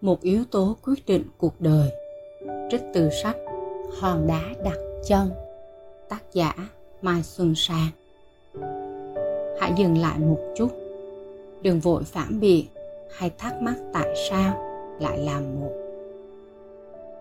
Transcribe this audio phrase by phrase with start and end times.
[0.00, 1.90] một yếu tố quyết định cuộc đời.
[2.70, 3.36] Trích từ sách
[3.98, 5.30] hòn đá đặt chân,
[6.08, 6.54] tác giả
[7.02, 7.88] mai xuân sang.
[9.60, 10.68] Hãy dừng lại một chút.
[11.62, 12.66] Đừng vội phản biện
[13.16, 14.54] hay thắc mắc tại sao
[15.00, 15.72] lại làm một.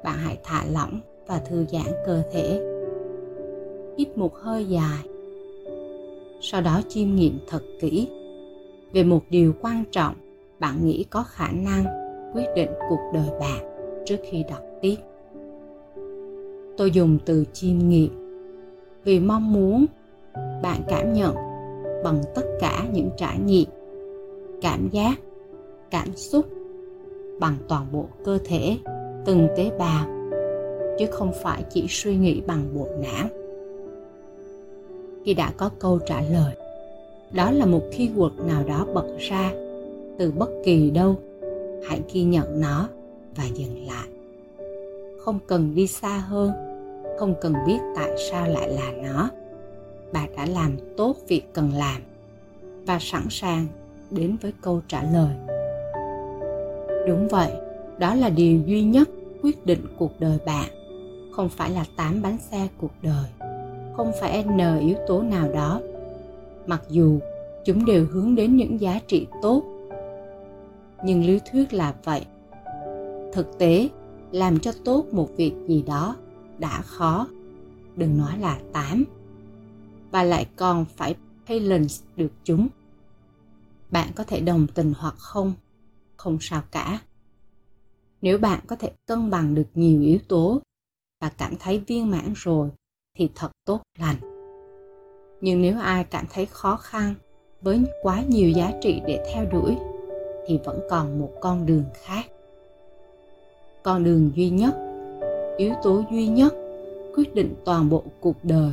[0.04, 2.62] Bạn hãy thả lỏng và thư giãn cơ thể.
[3.98, 5.04] Hít một hơi dài.
[6.42, 8.08] Sau đó chiêm nghiệm thật kỹ
[8.94, 10.16] về một điều quan trọng,
[10.60, 11.86] bạn nghĩ có khả năng
[12.34, 13.66] quyết định cuộc đời bạn
[14.06, 14.96] trước khi đọc tiếp.
[16.78, 18.10] Tôi dùng từ chiêm nghiệm,
[19.04, 19.86] vì mong muốn
[20.64, 21.36] bạn cảm nhận
[22.04, 23.70] bằng tất cả những trải nghiệm,
[24.62, 25.16] cảm giác,
[25.92, 26.46] cảm xúc
[27.40, 28.78] bằng toàn bộ cơ thể,
[29.26, 30.06] từng tế bào,
[31.00, 33.28] chứ không phải chỉ suy nghĩ bằng bộ não.
[35.26, 36.56] Khi đã có câu trả lời
[37.34, 39.52] đó là một keyword nào đó bật ra.
[40.18, 41.16] Từ bất kỳ đâu,
[41.88, 42.90] hãy ghi nhận nó
[43.36, 44.08] và dừng lại.
[45.20, 46.52] Không cần đi xa hơn,
[47.20, 49.30] không cần biết tại sao lại là nó.
[50.14, 52.02] Bạn đã làm tốt việc cần làm
[52.86, 53.68] và sẵn sàng
[54.12, 55.36] đến với câu trả lời.
[57.08, 57.52] Đúng vậy,
[57.98, 59.10] đó là điều duy nhất
[59.44, 60.70] quyết định cuộc đời bạn.
[61.32, 63.26] Không phải là tám bánh xe cuộc đời,
[63.98, 65.82] không phải n yếu tố nào đó.
[66.68, 67.20] Mặc dù
[67.66, 69.64] chúng đều hướng đến những giá trị tốt.
[71.06, 72.26] Nhưng lý thuyết là vậy.
[73.34, 73.90] Thực tế,
[74.32, 76.16] làm cho tốt một việc gì đó
[76.58, 77.28] đã khó.
[77.96, 79.06] Đừng nói là tám
[80.12, 81.16] và lại còn phải
[81.50, 82.68] balance được chúng.
[83.92, 85.54] Bạn có thể đồng tình hoặc không?
[86.18, 87.00] Không sao cả.
[88.22, 90.62] Nếu bạn có thể cân bằng được nhiều yếu tố
[91.22, 92.70] và cảm thấy viên mãn rồi,
[93.18, 94.16] thì thật tốt lành.
[95.42, 97.16] Nhưng nếu ai cảm thấy khó khăn
[97.64, 99.76] với quá nhiều giá trị để theo đuổi,
[100.48, 102.24] thì vẫn còn một con đường khác.
[103.84, 104.76] Con đường duy nhất,
[105.58, 106.54] yếu tố duy nhất
[107.16, 108.72] quyết định toàn bộ cuộc đời,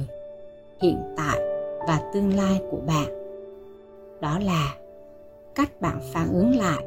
[0.82, 1.40] hiện tại
[1.88, 3.08] và tương lai của bạn.
[4.20, 4.74] Đó là
[5.54, 6.84] cách bạn phản ứng lại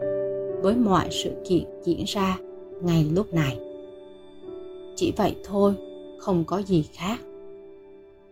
[0.62, 2.38] với mọi sự kiện diễn ra
[2.82, 3.60] ngay lúc này.
[4.96, 5.74] Chỉ vậy thôi,
[6.20, 7.18] không có gì khác.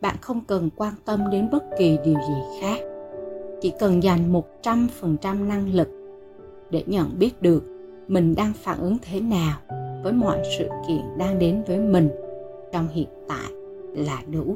[0.02, 2.91] Bạn không cần quan tâm đến bất kỳ điều gì khác
[3.62, 5.88] chỉ cần dành một trăm phần trăm năng lực
[6.70, 7.64] để nhận biết được
[8.08, 9.60] mình đang phản ứng thế nào
[10.04, 12.10] với mọi sự kiện đang đến với mình
[12.72, 13.52] trong hiện tại
[13.96, 14.56] là đủ.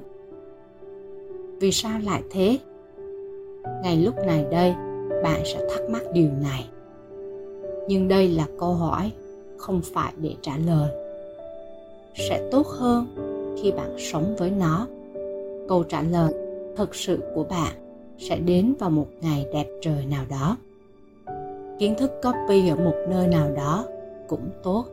[1.60, 2.58] Vì sao lại thế?
[3.84, 4.74] Ngay lúc này đây,
[5.24, 6.66] bạn sẽ thắc mắc điều này.
[7.88, 9.12] Nhưng đây là câu hỏi
[9.58, 10.90] không phải để trả lời.
[12.30, 13.06] Sẽ tốt hơn
[13.62, 14.88] khi bạn sống với nó.
[15.68, 16.34] Câu trả lời
[16.76, 17.85] thực sự của bạn
[18.18, 20.58] sẽ đến vào một ngày đẹp trời nào đó.
[21.80, 23.86] Kiến thức copy ở một nơi nào đó
[24.28, 24.86] cũng tốt,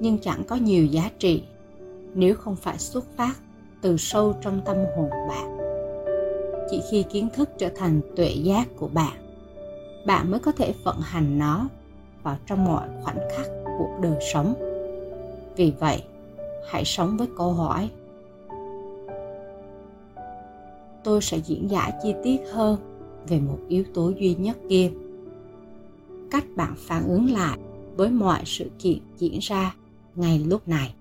[0.00, 1.42] nhưng chẳng có nhiều giá trị
[2.14, 3.34] nếu không phải xuất phát
[3.82, 5.58] từ sâu trong tâm hồn bạn.
[6.70, 9.24] Chỉ khi kiến thức trở thành tuệ giác của bạn
[10.04, 11.68] bạn mới có thể vận hành nó
[12.22, 13.46] vào trong mọi khoảnh khắc
[13.78, 14.54] cuộc đời sống.
[15.56, 16.02] Vì vậy,
[16.68, 17.90] hãy sống với câu hỏi
[21.04, 22.80] tôi sẽ diễn giải chi tiết hơn
[23.28, 24.92] về một yếu tố duy nhất kia.
[26.30, 27.58] Cách bạn phản ứng lại
[27.96, 29.74] với mọi sự kiện diễn ra
[30.14, 30.94] ngay lúc này.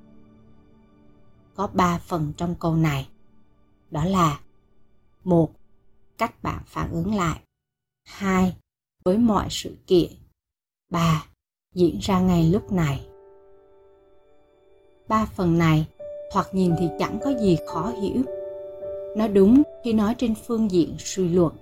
[1.56, 3.10] Có ba phần trong câu này.
[3.92, 4.40] Đó là,
[5.24, 5.52] một,
[6.18, 7.40] cách bạn phản ứng lại.
[8.06, 8.56] Hai,
[9.06, 10.12] với mọi sự kiện.
[10.90, 11.26] Ba,
[11.76, 13.08] diễn ra ngay lúc này.
[15.08, 15.88] Ba phần này,
[16.32, 18.24] thoạt nhìn thì chẳng có gì khó hiểu
[19.16, 21.54] nó đúng khi nói trên phương diện suy luận.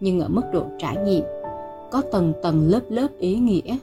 [0.00, 1.24] Nhưng ở mức độ trải nghiệm,
[1.90, 3.76] có tầng tầng lớp lớp ý nghĩa.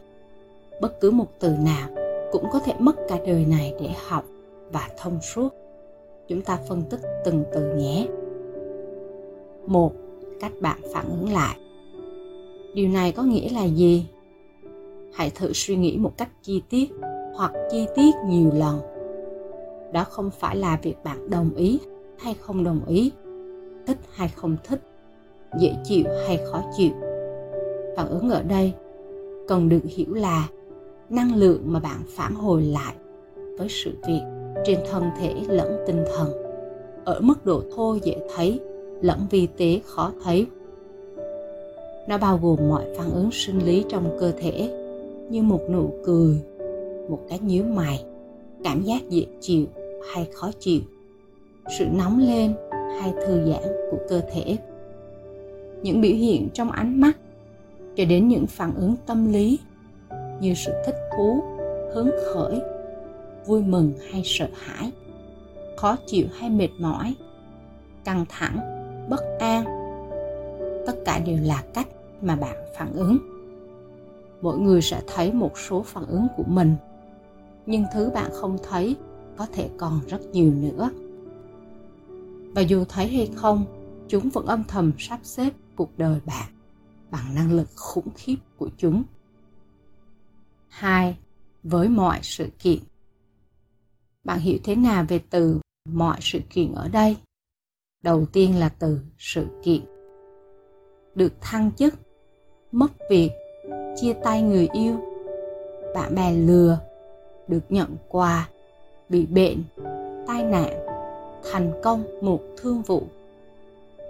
[0.82, 1.90] Bất cứ một từ nào
[2.32, 4.26] cũng có thể mất cả đời này để học
[4.72, 5.50] và thông suốt.
[6.28, 8.08] Chúng ta phân tích từng từ nhé.
[9.66, 9.92] Một,
[10.40, 11.58] cách bạn phản ứng lại.
[12.74, 14.06] Điều này có nghĩa là gì?
[15.14, 16.90] Hãy thử suy nghĩ một cách chi tiết
[17.36, 18.80] hoặc chi tiết nhiều lần.
[19.92, 21.80] Đó không phải là việc bạn đồng ý
[22.18, 23.12] hay không đồng ý,
[23.88, 24.80] thích hay không thích,
[25.60, 26.92] dễ chịu hay khó chịu.
[27.96, 28.74] Phản ứng ở đây,
[29.48, 30.48] cần được hiểu là
[31.10, 32.96] năng lượng mà bạn phản hồi lại
[33.58, 34.22] với sự việc
[34.66, 36.32] trên thân thể lẫn tinh thần.
[37.06, 38.60] Ở mức độ thô dễ thấy
[39.02, 40.46] lẫn vi tế khó thấy.
[42.08, 44.70] Nó bao gồm mọi phản ứng sinh lý trong cơ thể,
[45.30, 46.42] như một nụ cười,
[47.10, 48.06] một cái nhíu mày,
[48.64, 49.66] cảm giác dễ chịu
[50.14, 50.82] hay khó chịu
[51.70, 52.56] sự nóng lên
[53.02, 54.58] hay thư giãn của cơ thể.
[55.82, 57.18] Những biểu hiện trong ánh mắt
[57.96, 59.60] cho đến những phản ứng tâm lý
[60.40, 61.44] như sự thích thú,
[61.94, 62.62] hứng khởi,
[63.46, 64.92] vui mừng hay sợ hãi,
[65.78, 67.16] khó chịu hay mệt mỏi,
[68.04, 68.60] căng thẳng,
[69.10, 69.64] bất an.
[70.86, 71.88] Tất cả đều là cách
[72.22, 73.18] mà bạn phản ứng.
[74.42, 76.76] Mỗi người sẽ thấy một số phản ứng của mình,
[77.66, 78.96] nhưng thứ bạn không thấy
[79.38, 80.90] có thể còn rất nhiều nữa
[82.58, 83.66] và dù thấy hay không
[84.08, 86.50] chúng vẫn âm thầm sắp xếp cuộc đời bạn
[87.12, 89.04] bằng năng lực khủng khiếp của chúng.
[90.68, 91.18] 2.
[91.64, 92.80] Với mọi sự kiện
[94.24, 95.60] Bạn hiểu thế nào về từ
[95.90, 97.18] mọi sự kiện ở đây?
[98.04, 99.82] Đầu tiên là từ sự kiện.
[101.16, 101.94] Được thăng chức,
[102.72, 103.32] mất việc,
[104.02, 104.96] chia tay người yêu,
[105.96, 106.80] bạn bè lừa,
[107.48, 108.50] được nhận quà,
[109.10, 109.64] bị bệnh,
[110.28, 110.87] tai nạn,
[111.52, 113.02] thành công một thương vụ.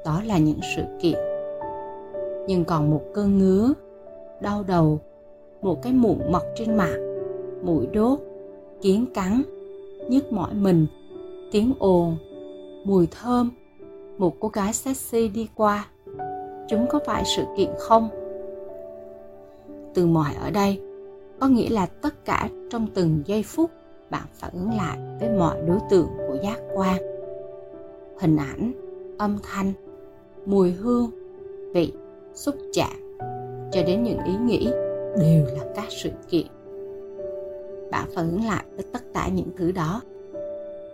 [0.05, 1.19] Đó là những sự kiện.
[2.47, 3.73] Nhưng còn một cơn ngứa,
[4.41, 4.99] đau đầu,
[5.61, 6.97] một cái mụn mọc trên mặt
[7.63, 8.19] mũi đốt,
[8.81, 9.41] kiến cắn,
[10.09, 10.87] nhức mỏi mình,
[11.51, 12.17] tiếng ồn,
[12.83, 13.51] mùi thơm,
[14.17, 15.87] một cô gái sexy đi qua.
[16.67, 18.09] Chúng có phải sự kiện không?
[19.93, 20.81] Từ mọi ở đây,
[21.39, 23.71] có nghĩa là tất cả trong từng giây phút
[24.09, 27.16] bạn phản ứng lại với mọi đối tượng của giác quan
[28.19, 28.71] hình ảnh,
[29.17, 29.73] âm thanh,
[30.45, 31.11] mùi hương,
[31.73, 31.93] vị,
[32.33, 33.17] xúc chạm,
[33.71, 34.69] cho đến những ý nghĩ
[35.19, 36.47] đều là các sự kiện.
[37.91, 40.01] Bạn phản ứng lại với tất cả những thứ đó,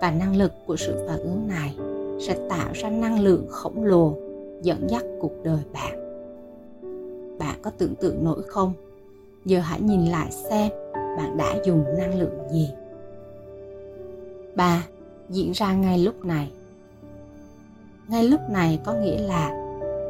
[0.02, 1.78] và năng lực của sự phản ứng này
[2.20, 4.14] sẽ tạo ra năng lượng khổng lồ
[4.62, 6.00] dẫn dắt cuộc đời bạn.
[7.40, 8.74] Bạn có tưởng tượng nổi không?
[9.46, 10.72] Giờ hãy nhìn lại xem
[11.18, 12.70] bạn đã dùng năng lượng gì.
[14.56, 14.88] Ba,
[15.30, 16.52] diễn ra ngay lúc này
[18.08, 19.50] ngay lúc này có nghĩa là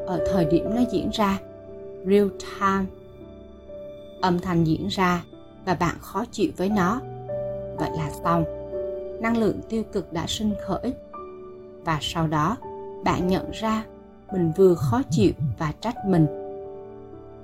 [0.08, 1.40] ở thời điểm nó diễn ra,
[2.06, 2.86] real time,
[4.22, 5.24] âm thanh diễn ra
[5.66, 7.02] và bạn khó chịu với nó.
[7.78, 8.44] Vậy là xong.
[9.22, 10.94] Năng lượng tiêu cực đã sinh khởi
[11.86, 12.58] và sau đó
[13.04, 13.86] bạn nhận ra
[14.34, 16.28] mình vừa khó chịu và trách mình.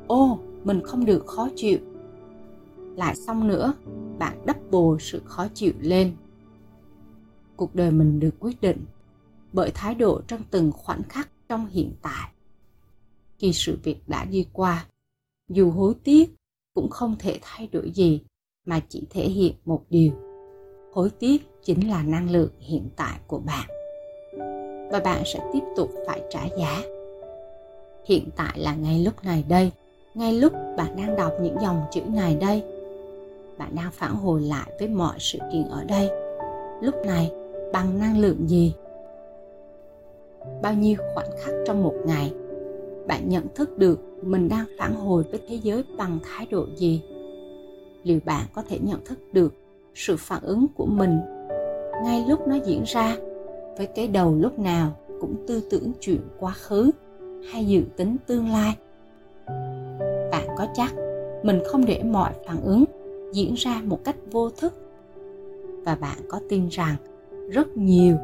[0.07, 1.77] Ô, mình không được khó chịu.
[2.95, 3.73] Lại xong nữa,
[4.19, 6.11] bạn đắp bồ sự khó chịu lên.
[7.55, 8.85] Cuộc đời mình được quyết định
[9.53, 12.29] bởi thái độ trong từng khoảnh khắc trong hiện tại.
[13.37, 14.85] Khi sự việc đã đi qua,
[15.49, 16.35] dù hối tiếc
[16.73, 18.21] cũng không thể thay đổi gì
[18.65, 20.11] mà chỉ thể hiện một điều.
[20.93, 23.69] Hối tiếc chính là năng lượng hiện tại của bạn.
[24.91, 26.81] Và bạn sẽ tiếp tục phải trả giá.
[28.05, 29.71] Hiện tại là ngay lúc này đây,
[30.13, 32.63] ngay lúc bạn đang đọc những dòng chữ này đây.
[33.57, 36.09] Bạn đang phản hồi lại với mọi sự kiện ở đây.
[36.81, 37.31] Lúc này,
[37.73, 38.73] bằng năng lượng gì?
[40.61, 42.33] Bao nhiêu khoảnh khắc trong một ngày.
[43.07, 47.01] Bạn nhận thức được mình đang phản hồi với thế giới bằng thái độ gì.
[48.03, 49.53] Liệu bạn có thể nhận thức được
[49.95, 51.19] sự phản ứng của mình
[52.03, 53.17] ngay lúc nó diễn ra,
[53.77, 54.91] với cái đầu lúc nào
[55.21, 56.91] cũng tư tưởng chuyện quá khứ
[57.51, 58.77] hay dự tính tương lai?
[60.31, 60.93] Bạn có chắc
[61.43, 62.83] mình không để mọi phản ứng
[63.33, 64.73] diễn ra một cách vô thức?
[65.85, 66.95] Và bạn có tin rằng
[67.49, 68.17] rất nhiều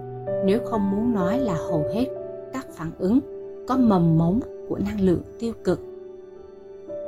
[0.45, 2.06] nếu không muốn nói là hầu hết
[2.54, 3.19] các phản ứng
[3.68, 4.39] có mầm mống
[4.69, 5.80] của năng lượng tiêu cực,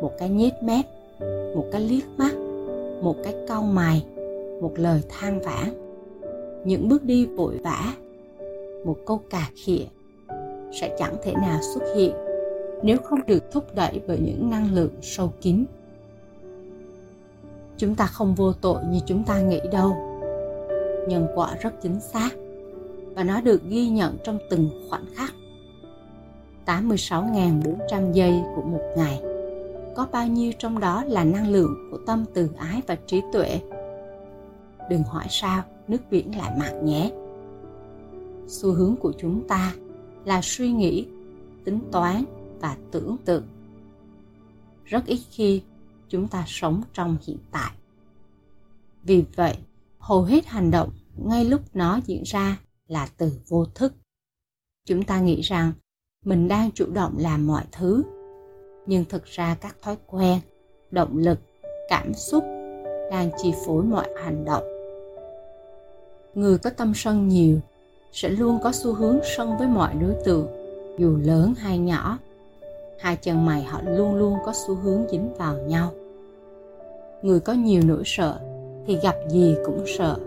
[0.02, 0.86] một cái nhếch mép,
[1.56, 2.36] một cái liếc mắt,
[3.02, 4.06] một cái cau mày,
[4.62, 5.88] một lời than vãn
[6.66, 7.94] những bước đi vội vã,
[8.86, 9.86] một câu cà khịa
[10.72, 12.12] sẽ chẳng thể nào xuất hiện
[12.84, 15.66] nếu không được thúc đẩy bởi những năng lượng sâu kín.
[17.78, 19.96] Chúng ta không vô tội như chúng ta nghĩ đâu.
[21.08, 22.30] Nhân quả rất chính xác
[23.18, 25.34] và nó được ghi nhận trong từng khoảnh khắc
[26.66, 29.22] 86.400 giây của một ngày.
[29.96, 33.60] Có bao nhiêu trong đó là năng lượng của tâm từ ái và trí tuệ?
[34.90, 37.12] Đừng hỏi sao, nước biển lại mặn nhé.
[38.48, 39.74] Xu hướng của chúng ta
[40.26, 41.08] là suy nghĩ,
[41.66, 42.24] tính toán
[42.60, 43.48] và tưởng tượng.
[44.86, 45.62] Rất ít khi
[46.10, 47.72] chúng ta sống trong hiện tại.
[49.04, 49.58] Vì vậy,
[50.00, 50.90] hầu hết hành động
[51.26, 53.94] ngay lúc nó diễn ra là từ vô thức.
[54.86, 55.72] Chúng ta nghĩ rằng
[56.26, 58.04] mình đang chủ động làm mọi thứ,
[58.86, 60.40] nhưng thực ra các thói quen,
[60.92, 61.40] động lực,
[61.90, 62.44] cảm xúc
[63.12, 64.64] đang chi phối mọi hành động.
[66.34, 67.60] Người có tâm sân nhiều
[68.12, 70.48] sẽ luôn có xu hướng sân với mọi đối tượng,
[70.98, 72.18] dù lớn hay nhỏ.
[73.00, 75.94] Hai chân mày họ luôn luôn có xu hướng dính vào nhau.
[77.22, 78.40] Người có nhiều nỗi sợ
[78.88, 80.18] thì gặp gì cũng sợ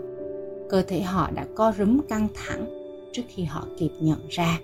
[0.71, 2.65] cơ thể họ đã co rúm căng thẳng
[3.11, 4.59] trước khi họ kịp nhận ra.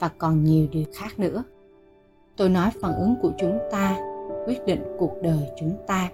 [0.00, 1.44] Và còn nhiều điều khác nữa.
[2.36, 3.98] Tôi nói phản ứng của chúng ta,
[4.46, 6.10] quyết định cuộc đời chúng ta.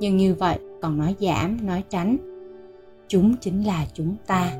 [0.00, 2.16] Nhưng như vậy, còn nói giảm, nói tránh.
[3.08, 4.52] Chúng chính là chúng ta.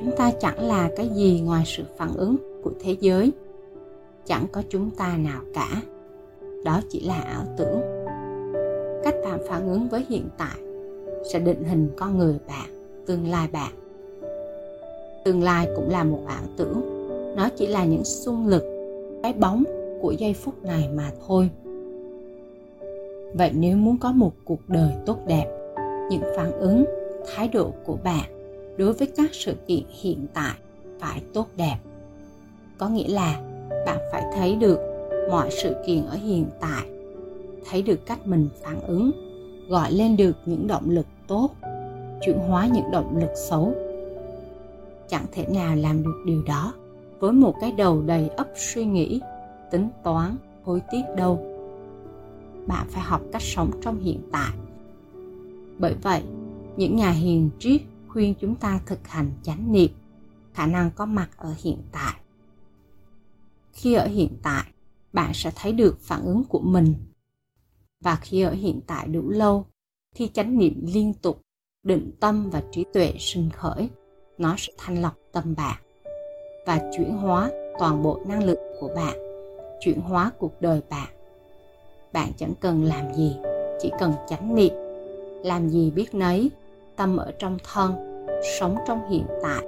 [0.00, 3.32] Chúng ta chẳng là cái gì ngoài sự phản ứng của thế giới.
[4.26, 5.82] Chẳng có chúng ta nào cả.
[6.64, 7.80] Đó chỉ là ảo tưởng.
[9.04, 10.71] Cách bạn phản ứng với hiện tại
[11.24, 12.68] sẽ định hình con người bạn,
[13.06, 13.72] tương lai bạn.
[15.24, 16.82] Tương lai cũng là một ảo tưởng,
[17.36, 18.64] nó chỉ là những xung lực,
[19.22, 19.64] cái bóng
[20.00, 21.50] của giây phút này mà thôi.
[23.34, 25.46] Vậy nếu muốn có một cuộc đời tốt đẹp,
[26.10, 26.84] những phản ứng,
[27.34, 28.24] thái độ của bạn
[28.76, 30.54] đối với các sự kiện hiện tại
[30.98, 31.76] phải tốt đẹp.
[32.78, 33.40] Có nghĩa là
[33.86, 34.78] bạn phải thấy được
[35.30, 36.86] mọi sự kiện ở hiện tại,
[37.70, 39.31] thấy được cách mình phản ứng
[39.72, 41.50] gọi lên được những động lực tốt,
[42.22, 43.74] chuyển hóa những động lực xấu.
[45.08, 46.74] Chẳng thể nào làm được điều đó
[47.18, 49.20] với một cái đầu đầy ấp suy nghĩ,
[49.70, 51.46] tính toán, hối tiếc đâu.
[52.66, 54.52] Bạn phải học cách sống trong hiện tại.
[55.78, 56.22] Bởi vậy,
[56.76, 59.90] những nhà hiền triết khuyên chúng ta thực hành chánh niệm,
[60.54, 62.14] khả năng có mặt ở hiện tại.
[63.72, 64.64] Khi ở hiện tại,
[65.12, 66.94] bạn sẽ thấy được phản ứng của mình
[68.02, 69.64] và khi ở hiện tại đủ lâu,
[70.14, 71.40] thì chánh niệm liên tục,
[71.82, 73.88] định tâm và trí tuệ sinh khởi,
[74.38, 75.82] nó sẽ thanh lọc tâm bạn
[76.66, 79.14] và chuyển hóa toàn bộ năng lực của bạn,
[79.80, 81.08] chuyển hóa cuộc đời bạn.
[82.12, 83.36] Bạn chẳng cần làm gì,
[83.80, 84.72] chỉ cần chánh niệm.
[85.44, 86.50] Làm gì biết nấy,
[86.96, 87.92] tâm ở trong thân,
[88.58, 89.64] sống trong hiện tại.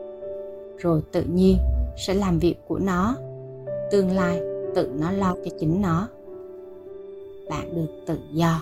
[0.79, 1.57] Rồi tự nhiên
[1.97, 3.17] sẽ làm việc của nó,
[3.91, 4.41] tương lai
[4.75, 6.09] tự nó lo cho chính nó
[7.49, 8.61] bạn được tự do.